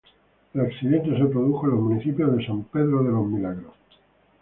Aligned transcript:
El 0.55 0.61
accidente 0.61 1.15
se 1.15 1.25
produjo 1.25 1.67
en 1.67 1.73
el 1.73 1.79
municipio 1.79 2.27
de 2.29 2.43
San 2.43 2.63
Pedro 2.63 3.03
de 3.03 3.11
Los 3.11 3.27
Milagros. 3.27 3.75